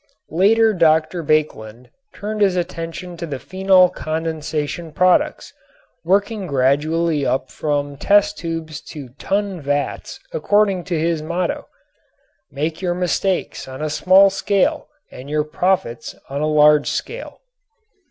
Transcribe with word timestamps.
Later 0.31 0.73
Dr. 0.73 1.21
Baekeland 1.21 1.91
turned 2.11 2.41
his 2.41 2.55
attention 2.55 3.17
to 3.17 3.27
the 3.27 3.37
phenol 3.37 3.87
condensation 3.89 4.91
products, 4.91 5.53
working 6.03 6.47
gradually 6.47 7.23
up 7.23 7.51
from 7.51 7.97
test 7.97 8.39
tubes 8.39 8.81
to 8.81 9.09
ton 9.19 9.61
vats 9.61 10.19
according 10.33 10.85
to 10.85 10.97
his 10.97 11.21
motto: 11.21 11.67
"Make 12.49 12.81
your 12.81 12.95
mistakes 12.95 13.67
on 13.67 13.83
a 13.83 13.91
small 13.91 14.31
scale 14.31 14.87
and 15.11 15.29
your 15.29 15.43
profits 15.43 16.15
on 16.27 16.41
a 16.41 16.47
large 16.47 16.87
scale." 16.87 17.39